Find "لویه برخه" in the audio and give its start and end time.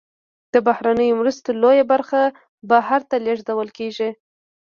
1.61-2.21